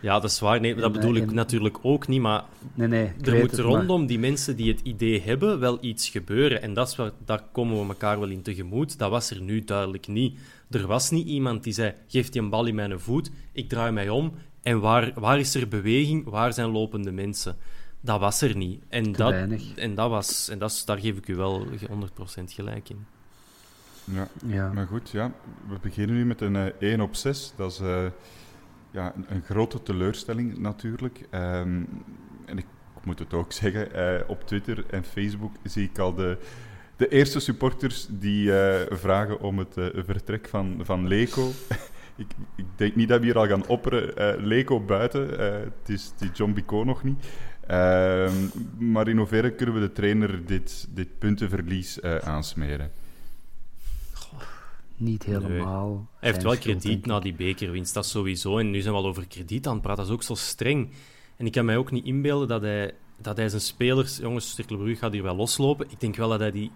[0.00, 0.60] Ja, dat is waar.
[0.60, 2.20] Nee, dat bedoel ik natuurlijk ook niet.
[2.20, 6.62] Maar nee, nee, er moet rondom die mensen die het idee hebben wel iets gebeuren.
[6.62, 8.98] En dat is waar, daar komen we elkaar wel in tegemoet.
[8.98, 10.38] Dat was er nu duidelijk niet.
[10.70, 13.92] Er was niet iemand die zei: geef die een bal in mijn voet, ik draai
[13.92, 14.32] mij om.
[14.62, 16.24] En waar, waar is er beweging?
[16.24, 17.56] Waar zijn lopende mensen?
[18.04, 18.82] Dat was er niet.
[18.88, 19.34] En, dat,
[19.76, 21.68] en, dat was, en dat is, daar geef ik u wel 100%
[22.44, 23.06] gelijk in.
[24.04, 25.32] Ja, ja, maar goed, ja.
[25.68, 27.52] we beginnen nu met een uh, eh, 1 op 6.
[27.56, 27.80] Dat is.
[27.80, 28.06] Uh,
[28.90, 31.20] ja, een, een, grote teleurstelling natuurlijk.
[31.30, 31.88] Um,
[32.44, 32.66] en ik
[33.02, 36.38] moet het ook zeggen, uh, op Twitter en Facebook zie ik al de,
[36.96, 41.50] de eerste supporters die uh, vragen om het uh, vertrek van, van Leco.
[42.16, 44.46] ik, ik, denk niet dat we hier al gaan opperen.
[44.46, 47.24] Leco buiten, het is die John Bico nog niet.
[47.66, 48.34] Ehm,
[48.78, 52.90] maar in hoeverre kunnen we de trainer dit, dit puntenverlies aansmeren?
[55.02, 56.08] niet helemaal.
[56.18, 58.58] Hij heeft wel krediet na die bekerwinst, dat sowieso.
[58.58, 60.90] En nu zijn we al over krediet aan het praten, dat is ook zo streng.
[61.36, 64.16] En ik kan mij ook niet inbeelden dat hij, dat hij zijn spelers...
[64.16, 65.90] Jongens, Sturkelbrug gaat hier wel loslopen.
[65.90, 66.70] Ik denk wel dat hij die,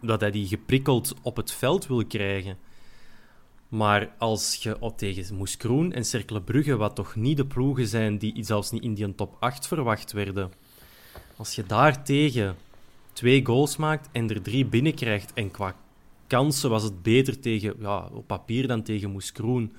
[0.00, 2.58] dat hij die geprikkeld op het veld wil krijgen.
[3.70, 8.44] Maar als je tegen Moeskroen en Cercle Brugge, wat toch niet de ploegen zijn die
[8.44, 10.52] zelfs niet in die top 8 verwacht werden,
[11.36, 12.56] als je daar tegen
[13.12, 15.74] twee goals maakt en er drie binnenkrijgt en qua
[16.26, 19.72] kansen was het beter tegen, ja, op papier dan tegen Moeskroen.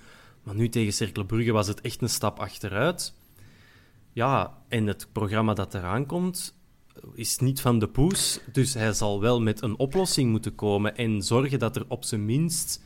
[0.43, 3.13] Maar nu tegen Cercle Brugge was het echt een stap achteruit.
[4.13, 6.55] Ja, en het programma dat eraan komt
[7.13, 8.39] is niet van de poes.
[8.51, 12.25] Dus hij zal wel met een oplossing moeten komen en zorgen dat er op zijn
[12.25, 12.83] minst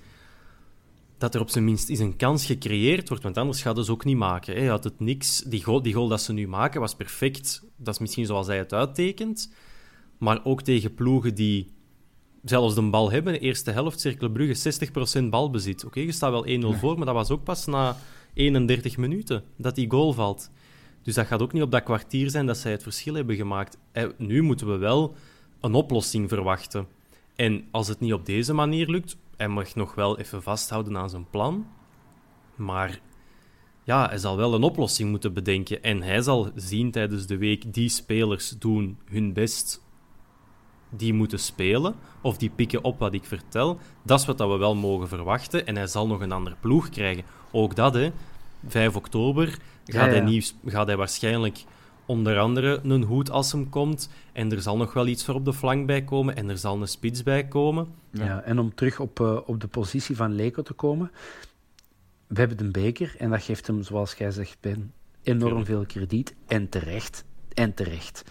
[1.26, 4.06] dat er op zijn minst is een kans gecreëerd wordt, want anders gaat het ook
[4.06, 4.56] niet maken.
[4.56, 5.42] Hij had het niks.
[5.42, 7.64] Die goal, die goal dat ze nu maken was perfect.
[7.78, 9.54] Dat is misschien zoals hij het uittekent.
[10.18, 11.74] Maar ook tegen ploegen die
[12.44, 13.34] zelfs de bal hebben.
[13.34, 14.90] De eerste helft, Cirkel Brugge,
[15.22, 15.86] 60% balbezit.
[15.86, 17.98] Oké, je staat wel 1-0 voor, maar dat was ook pas na
[18.34, 20.50] 31 minuten dat die goal valt.
[21.04, 23.78] Dus dat gaat ook niet op dat kwartier zijn dat zij het verschil hebben gemaakt.
[23.92, 25.16] Eh, nu moeten we wel
[25.62, 26.88] een oplossing verwachten.
[27.36, 31.10] En als het niet op deze manier lukt, hij mag nog wel even vasthouden aan
[31.10, 31.68] zijn plan.
[32.56, 33.00] Maar
[33.84, 35.84] ja, hij zal wel een oplossing moeten bedenken.
[35.84, 39.84] En hij zal zien tijdens de week, die spelers doen hun best
[40.90, 43.80] die moeten spelen of die pikken op wat ik vertel.
[44.02, 45.68] Dat is wat we wel mogen verwachten.
[45.68, 47.24] En hij zal nog een andere ploeg krijgen.
[47.52, 48.12] Ook dat, hè.
[48.68, 51.64] 5 oktober gaat, Hij, nieuw, gaat hij waarschijnlijk
[52.06, 54.10] onder andere een hoed als hem komt.
[54.34, 56.36] En er zal nog wel iets voor op de flank bij komen.
[56.36, 57.88] En er zal een spits bij komen.
[58.12, 61.12] Ja, en om terug op, uh, op de positie van Leko te komen.
[62.28, 66.36] We hebben een beker en dat geeft hem, zoals jij zegt, Ben, enorm veel krediet.
[66.48, 67.26] En terecht.
[67.54, 68.24] En terecht.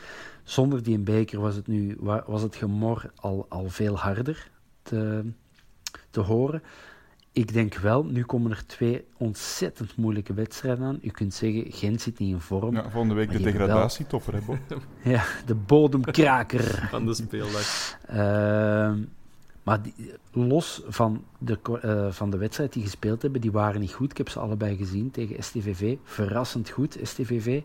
[0.42, 4.50] Zonder die beker was het nu was het gemor al, al veel harder
[4.82, 5.24] te,
[6.10, 6.62] te horen.
[7.34, 10.98] Ik denk wel, nu komen er twee ontzettend moeilijke wedstrijden aan.
[11.02, 12.74] U kunt zeggen, Gent zit niet in vorm.
[12.74, 14.40] Ja, volgende week de degradatietopper, hè,
[15.10, 16.88] ja, de bodemkraker.
[16.90, 17.98] Van de speeldag.
[18.10, 18.16] Uh,
[19.62, 19.80] maar
[20.32, 24.10] los van de, uh, van de wedstrijd die gespeeld hebben, die waren niet goed.
[24.10, 25.96] Ik heb ze allebei gezien tegen STVV.
[26.04, 27.62] Verrassend goed, STVV.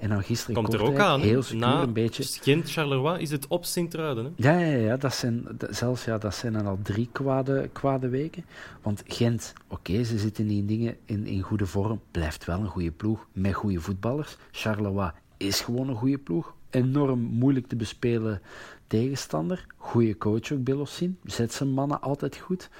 [0.00, 1.20] En dan gisteren Komt er ook aan.
[1.20, 2.22] Heel secuur, Na een beetje.
[2.22, 4.32] Gent, Charleroi, is het op Sint-Truiden.
[4.36, 8.44] Ja, ja, ja, dat zijn, zelfs ja, dat zijn dan al drie kwade, kwade weken.
[8.82, 12.00] Want Gent, oké, ze zitten in dingen in, in goede vorm.
[12.10, 14.36] Blijft wel een goede ploeg met goede voetballers.
[14.50, 16.54] Charleroi is gewoon een goede ploeg.
[16.70, 18.40] Enorm moeilijk te bespelen
[18.86, 19.66] tegenstander.
[19.76, 21.18] Goede coach ook, Belossin.
[21.24, 22.70] Zet zijn mannen altijd goed.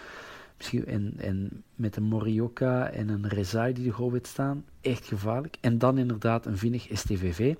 [0.61, 5.57] Misschien, en, en met een Morioka en een Rezai die er weet staan, echt gevaarlijk.
[5.61, 7.55] En dan inderdaad een vinnig STVV.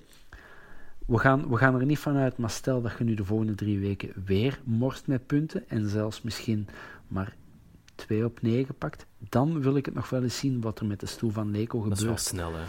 [1.05, 3.79] We gaan, we gaan er niet vanuit, maar stel dat je nu de volgende drie
[3.79, 6.67] weken weer morst met punten en zelfs misschien
[7.07, 7.35] maar
[7.95, 10.99] 2 op 9 pakt, dan wil ik het nog wel eens zien wat er met
[10.99, 11.89] de stoel van Leco gebeurt.
[11.89, 12.63] Dat is wel snel, hè?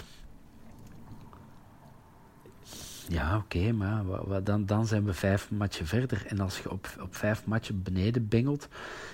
[3.13, 4.05] Ja, oké, maar
[4.45, 6.25] dan, dan zijn we vijf matchen verder.
[6.27, 8.69] En als je op, op vijf matchen beneden bengelt...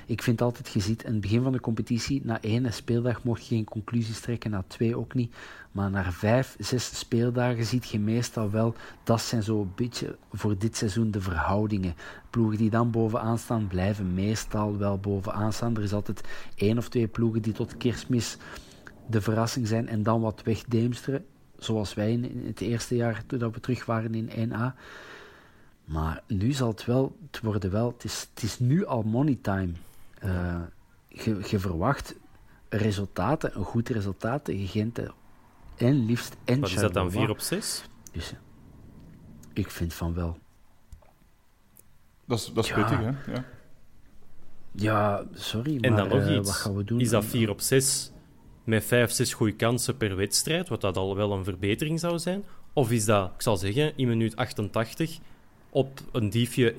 [0.07, 2.21] Ik vind altijd, je ziet in het begin van de competitie...
[2.25, 5.35] Na één speeldag mocht je geen conclusies trekken, na twee ook niet.
[5.73, 8.75] Maar na vijf, zes speeldagen ziet je meestal wel...
[9.05, 11.95] Dat zijn zo'n beetje voor dit seizoen de verhoudingen.
[12.31, 15.77] Ploegen die dan bovenaan staan, blijven meestal wel bovenaan staan.
[15.77, 16.21] Er is altijd
[16.55, 18.37] één of twee ploegen die tot kerstmis
[19.07, 21.25] de verrassing zijn en dan wat wegdeemsteren
[21.59, 24.75] zoals wij in het eerste jaar toen we terug waren in 1A.
[25.85, 29.39] Maar nu zal het wel, het worden wel, het is, het is nu al money
[29.43, 29.73] time.
[30.25, 30.61] Uh,
[31.09, 32.15] je, verwacht
[32.69, 35.01] resultaten, een goed resultaat tegen Gent
[35.77, 37.85] en liefst en Wat is dat dan, 4 op 6?
[38.13, 38.35] Dus
[39.53, 40.39] ik vind van wel.
[42.25, 43.33] Dat is, dat is pittig, hè?
[43.33, 43.45] Ja.
[44.73, 46.49] ja, sorry, en maar dan nog uh, iets.
[46.49, 47.01] wat gaan we doen?
[47.01, 48.13] Is dat 4 op 6
[48.69, 52.45] met 5, 6 goede kansen per wedstrijd, wat dat al wel een verbetering zou zijn?
[52.73, 55.19] Of is dat, ik zal zeggen, in minuut 88
[55.71, 56.73] op een diefje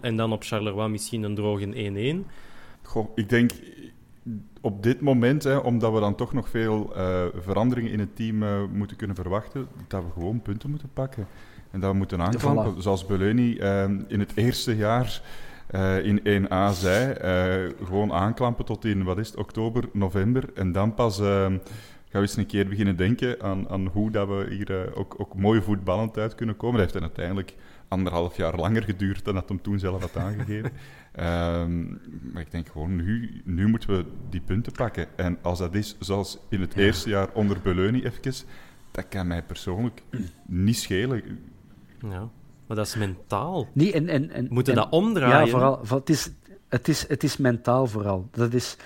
[0.00, 2.28] 1-0 en dan op Charleroi misschien een droge 1-1?
[2.82, 3.50] Goh, ik denk
[4.60, 8.42] op dit moment, hè, omdat we dan toch nog veel uh, veranderingen in het team
[8.42, 11.26] uh, moeten kunnen verwachten, dat we gewoon punten moeten pakken.
[11.70, 12.74] En dat we moeten aanklampen.
[12.74, 12.78] Voilà.
[12.78, 15.22] Zoals Beleuni uh, in het eerste jaar
[15.74, 17.14] uh, in 1A zei.
[17.64, 20.50] Uh, gewoon aanklampen tot in, wat is het, oktober, november.
[20.54, 21.60] En dan pas uh, gaan
[22.10, 25.62] we eens een keer beginnen denken aan, aan hoe dat we hier ook, ook mooi
[25.62, 26.80] voetballend uit kunnen komen.
[26.80, 27.54] Dat heeft dan uiteindelijk
[27.88, 30.72] anderhalf jaar langer geduurd dan dat hem toen zelf had aangegeven.
[31.20, 32.00] um,
[32.32, 35.06] maar ik denk gewoon, nu, nu moeten we die punten pakken.
[35.16, 36.80] En als dat is zoals in het ja.
[36.80, 38.46] eerste jaar onder Beleuni even,
[38.90, 40.02] dat kan mij persoonlijk
[40.46, 41.22] niet schelen.
[42.00, 42.30] Ja.
[42.66, 43.68] Maar dat is mentaal.
[43.72, 45.44] Nee, en, en, en, Moeten en, dat omdraaien?
[45.44, 45.80] Ja, vooral.
[45.88, 46.30] Het is,
[46.68, 48.28] het is, het is mentaal vooral.
[48.30, 48.76] Dat is,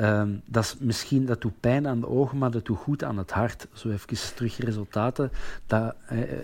[0.00, 3.18] um, dat is misschien, dat doet pijn aan de ogen, maar dat doet goed aan
[3.18, 3.66] het hart.
[3.72, 5.30] Zo even terug resultaten.
[5.66, 5.94] Dat,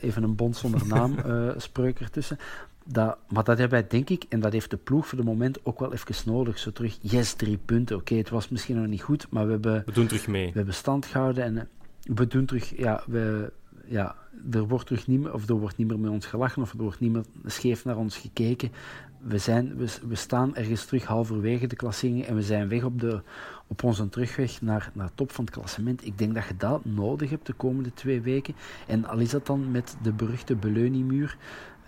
[0.01, 2.39] even een bond zonder naam uh, spreuk ertussen.
[2.85, 5.59] Dat, maar dat hebben wij, denk ik, en dat heeft de ploeg voor de moment
[5.63, 6.59] ook wel even nodig.
[6.59, 7.97] Zo terug, yes, drie punten.
[7.97, 9.83] Oké, okay, het was misschien nog niet goed, maar we hebben...
[9.87, 10.47] We doen terug mee.
[10.47, 11.69] We hebben stand gehouden en
[12.03, 12.77] we doen terug...
[12.77, 13.53] Ja, we,
[13.91, 14.15] ja,
[14.51, 16.83] er wordt terug niet meer, of er wordt niet meer met ons gelachen, of er
[16.83, 18.73] wordt niet meer scheef naar ons gekeken.
[19.19, 23.01] We, zijn, we, we staan ergens terug halverwege de klasseringen en we zijn weg op,
[23.01, 23.23] de,
[23.67, 26.07] op onze terugweg naar, naar top van het klassement.
[26.07, 28.55] Ik denk dat je dat nodig hebt de komende twee weken.
[28.87, 31.37] En al is dat dan met de beruchte Beleunimuur.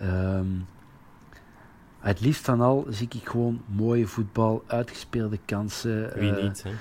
[0.01, 0.65] Um,
[1.99, 6.19] het liefst van al zie ik gewoon mooie voetbal, uitgespeelde kansen.
[6.19, 6.71] Wie uh, niet, hè?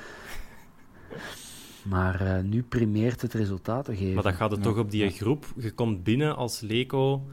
[1.85, 4.15] Maar uh, nu primeert het resultaat te geven.
[4.15, 4.71] Maar dat gaat het ja.
[4.71, 5.47] toch op die groep.
[5.57, 7.27] Je komt binnen als Leco,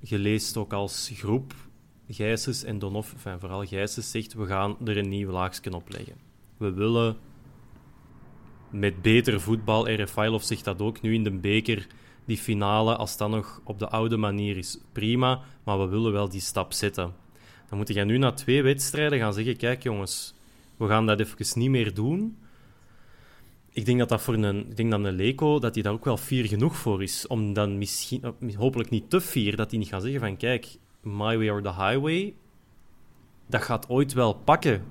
[0.00, 1.54] je leest ook als groep.
[2.08, 6.14] Gijsens en Donoff, enfin, vooral Gijsens, zegt we gaan er een nieuw laagje op leggen.
[6.56, 7.16] We willen
[8.70, 11.86] met beter voetbal, RFI zegt dat ook, nu in de beker,
[12.24, 16.28] die finale, als dat nog op de oude manier is, prima, maar we willen wel
[16.28, 17.12] die stap zetten.
[17.68, 20.34] Dan moet je nu na twee wedstrijden gaan zeggen, kijk jongens,
[20.76, 22.36] we gaan dat even niet meer doen
[23.74, 26.04] ik denk dat dat voor een, ik denk dat een Leco dat hij daar ook
[26.04, 27.26] wel fier genoeg voor is.
[27.26, 28.22] Om dan misschien,
[28.56, 30.66] hopelijk niet te fier, dat hij niet gaat zeggen van kijk,
[31.00, 32.34] my way or the highway,
[33.46, 34.84] dat gaat ooit wel pakken.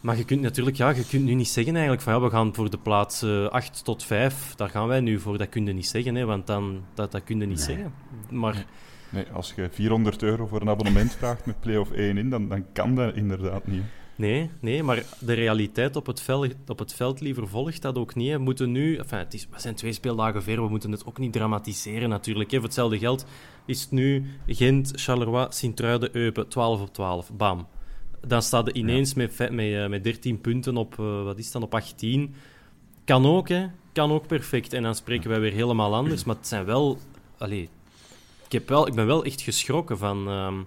[0.00, 2.54] Maar je kunt natuurlijk, ja, je kunt nu niet zeggen eigenlijk van ja, we gaan
[2.54, 5.38] voor de plaats uh, 8 tot 5, daar gaan wij nu voor.
[5.38, 7.66] Dat kun je niet zeggen, hè, want dan, dat, dat kun je niet nee.
[7.66, 7.94] zeggen.
[8.30, 8.66] Maar...
[9.10, 12.48] Nee, als je 400 euro voor een abonnement vraagt met Play of 1 in, dan,
[12.48, 13.82] dan kan dat inderdaad niet.
[14.16, 18.14] Nee, nee, maar de realiteit op het veld, op het veld liever volgt dat ook
[18.14, 18.32] niet.
[18.32, 18.96] We moeten nu...
[18.96, 22.50] Enfin, het is, we zijn twee speeldagen ver, we moeten het ook niet dramatiseren natuurlijk.
[22.50, 23.26] Voor hetzelfde geld
[23.66, 27.32] is het nu Gent, Charleroi, Sint-Truiden, Eupen, 12 op 12.
[27.32, 27.66] Bam.
[28.26, 29.16] Dan staat er ineens ja.
[29.16, 32.34] met, met, met 13 punten op, uh, wat is dan, op 18.
[33.04, 33.66] Kan ook, hè.
[33.92, 34.72] Kan ook perfect.
[34.72, 36.24] En dan spreken wij weer helemaal anders.
[36.24, 36.98] Maar het zijn wel...
[37.38, 37.68] Allee,
[38.44, 40.66] ik, heb wel, ik ben wel echt geschrokken van, um,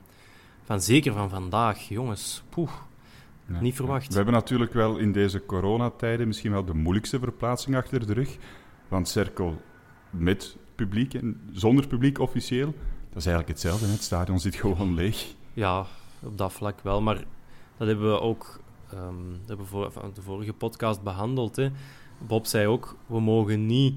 [0.63, 1.87] van zeker van vandaag.
[1.87, 2.71] Jongens, poeh.
[3.61, 4.07] Niet verwacht.
[4.07, 8.37] We hebben natuurlijk wel in deze coronatijden misschien wel de moeilijkste verplaatsing achter de rug.
[8.87, 9.61] Want cirkel
[10.09, 12.73] met publiek en zonder publiek officieel,
[13.09, 13.87] dat is eigenlijk hetzelfde.
[13.87, 15.33] Het stadion zit gewoon leeg.
[15.53, 15.85] Ja,
[16.23, 17.01] op dat vlak wel.
[17.01, 17.23] Maar
[17.77, 18.59] dat hebben we ook
[18.93, 21.55] um, dat hebben we voor, van de vorige podcast behandeld.
[21.55, 21.69] Hè.
[22.17, 23.95] Bob zei ook, we mogen niet...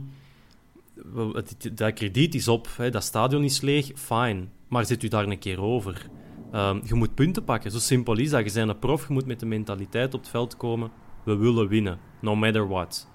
[1.72, 4.50] Dat krediet is op, hè, dat stadion is leeg, fijn.
[4.68, 6.06] Maar zit u daar een keer over?
[6.54, 7.70] Um, je moet punten pakken.
[7.70, 8.44] Zo simpel is dat.
[8.44, 10.90] Je bent een prof, je moet met de mentaliteit op het veld komen.
[11.24, 13.08] We willen winnen, no matter what.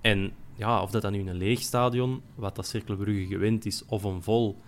[0.00, 4.04] En ja, of dat dan nu een leeg stadion, wat dat Cirkelbrugge gewend is, of
[4.04, 4.60] een vol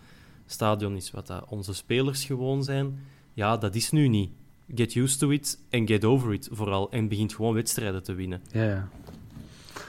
[0.46, 2.98] stadion is, wat dat onze spelers gewoon zijn,
[3.32, 4.30] ja, dat is nu niet.
[4.74, 6.90] Get used to it en get over it vooral.
[6.90, 8.42] En begint gewoon wedstrijden te winnen.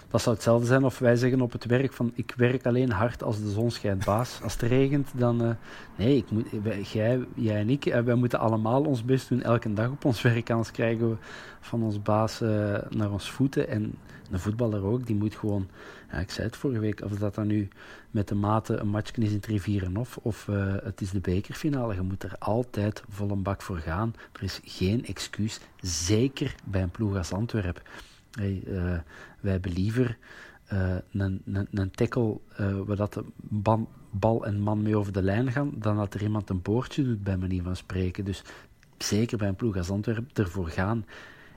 [0.09, 3.23] Dat zou hetzelfde zijn of wij zeggen op het werk van ik werk alleen hard
[3.23, 4.39] als de zon schijnt, baas.
[4.43, 5.43] Als het regent, dan...
[5.43, 5.49] Uh,
[5.95, 6.47] nee, ik moet,
[6.91, 10.21] jij, jij en ik, uh, wij moeten allemaal ons best doen elke dag op ons
[10.31, 10.49] werk.
[10.49, 11.15] Anders krijgen we
[11.59, 13.67] van ons baas uh, naar ons voeten.
[13.67, 13.95] En
[14.31, 15.67] een voetballer ook, die moet gewoon...
[16.21, 17.67] Ik zei het vorige week, of dat dan nu
[18.11, 20.45] met de mate een match is in het rivieren of, of
[20.83, 21.93] het is de bekerfinale.
[21.93, 24.13] Je moet er altijd vol een bak voor gaan.
[24.31, 27.83] Er is geen excuus, zeker bij een ploeg als Antwerpen.
[28.31, 28.99] Hey, uh,
[29.39, 30.17] wij hebben liever
[30.73, 32.39] uh, een, een, een tackle
[32.85, 36.21] waar dat de ban, bal en man mee over de lijn gaan, dan dat er
[36.21, 38.25] iemand een boordje doet, bij manier van spreken.
[38.25, 38.43] Dus
[38.97, 41.05] zeker bij een ploeg als Antwerpen ervoor gaan.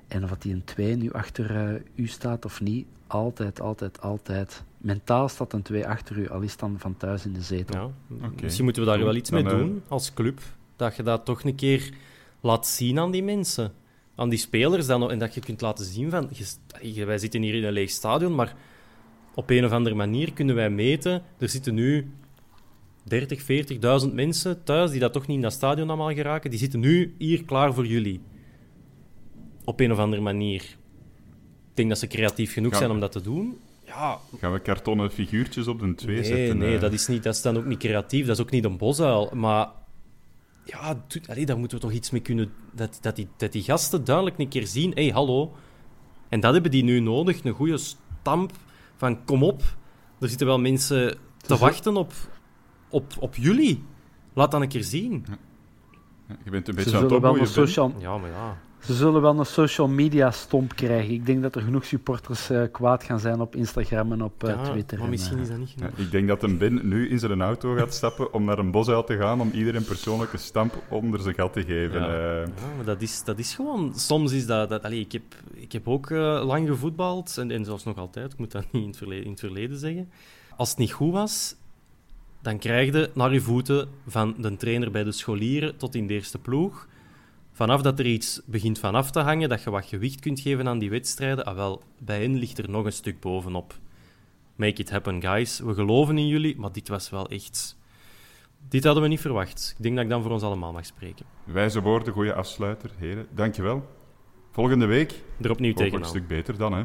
[0.09, 4.65] En of die een 2 nu achter uh, u staat of niet, altijd, altijd, altijd.
[4.79, 7.81] Mentaal staat een 2 achter u, al is dan van thuis in de zetel.
[7.81, 8.43] Ja, okay.
[8.43, 10.41] Misschien moeten we daar wel iets mee dan, doen als club.
[10.77, 11.93] Dat je dat toch een keer
[12.41, 13.73] laat zien aan die mensen.
[14.21, 16.31] Aan die spelers dan, en dat je kunt laten zien van...
[16.81, 18.55] Je, wij zitten hier in een leeg stadion, maar
[19.35, 21.23] op een of andere manier kunnen wij meten...
[21.39, 22.11] Er zitten nu
[23.05, 23.43] 30,
[24.07, 26.51] 40.000 mensen thuis die dat toch niet in dat stadion allemaal geraken.
[26.51, 28.21] Die zitten nu hier klaar voor jullie
[29.65, 30.63] op een of andere manier.
[30.63, 33.59] Ik denk dat ze creatief genoeg zijn om dat te doen.
[33.87, 34.19] Ja.
[34.39, 36.59] Gaan we kartonnen figuurtjes op de twee nee, zetten?
[36.59, 38.27] Nee, dat is, niet, dat is dan ook niet creatief.
[38.27, 39.31] Dat is ook niet een bosuil.
[39.35, 39.69] Maar
[40.71, 42.53] ja, allee, daar moeten we toch iets mee kunnen...
[42.73, 44.91] Dat, dat, die, dat die gasten duidelijk een keer zien...
[44.91, 45.53] Hé, hey, hallo.
[46.29, 47.45] En dat hebben die nu nodig.
[47.45, 48.53] Een goede stamp
[48.97, 49.63] van kom op.
[50.19, 52.13] Er zitten wel mensen te wachten op,
[52.89, 53.85] op, op jullie.
[54.33, 55.25] Laat dat een keer zien.
[55.29, 56.37] Ja.
[56.45, 57.47] Je bent een beetje aan het opbouwen.
[57.47, 57.95] Social...
[57.99, 58.59] Ja, maar ja.
[58.85, 61.15] Ze zullen wel een social media stomp krijgen.
[61.15, 64.51] Ik denk dat er genoeg supporters uh, kwaad gaan zijn op Instagram en op uh,
[64.51, 64.99] ja, Twitter.
[64.99, 65.91] Maar misschien en, is dat niet genoeg.
[65.97, 68.71] Ja, ik denk dat een Ben nu in zijn auto gaat stappen om naar een
[68.71, 72.01] bosuil te gaan om iedereen persoonlijke stamp onder zijn gat te geven.
[72.01, 72.47] Ja, uh.
[72.47, 73.93] ja maar dat is, dat is gewoon...
[73.95, 74.69] Soms is dat...
[74.69, 75.23] dat allez, ik, heb,
[75.55, 78.33] ik heb ook lang gevoetbald, en, en zelfs nog altijd.
[78.33, 80.11] Ik moet dat niet in het, verleden, in het verleden zeggen.
[80.57, 81.55] Als het niet goed was,
[82.43, 86.15] dan krijg je naar je voeten van de trainer bij de scholieren tot in de
[86.15, 86.89] eerste ploeg
[87.61, 90.79] vanaf dat er iets begint vanaf te hangen, dat je wat gewicht kunt geven aan
[90.79, 93.79] die wedstrijden, ah wel, bij hen ligt er nog een stuk bovenop.
[94.57, 95.59] Make it happen, guys.
[95.59, 97.77] We geloven in jullie, maar dit was wel echt...
[98.69, 99.75] Dit hadden we niet verwacht.
[99.77, 101.27] Ik denk dat ik dan voor ons allemaal mag spreken.
[101.45, 103.27] Wijze woorden, goede afsluiter, heren.
[103.31, 103.89] Dankjewel.
[104.51, 105.23] Volgende week...
[105.41, 106.01] Er opnieuw tegenaan.
[106.01, 106.85] een stuk beter dan, hè.